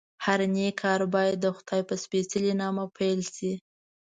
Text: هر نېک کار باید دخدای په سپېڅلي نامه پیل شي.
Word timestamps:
هر 0.25 0.39
نېک 0.53 0.73
کار 0.81 1.01
باید 1.13 1.35
دخدای 1.47 1.81
په 1.89 1.95
سپېڅلي 2.03 2.53
نامه 2.61 2.85
پیل 2.97 3.19
شي. 3.35 3.51